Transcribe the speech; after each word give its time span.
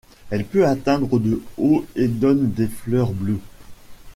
Elle 0.31 0.45
peut 0.45 0.65
atteindre 0.67 1.19
de 1.19 1.43
haut 1.59 1.85
et 1.95 2.07
donne 2.07 2.49
des 2.53 2.65
fleurs 2.67 3.11
bleues. 3.13 3.37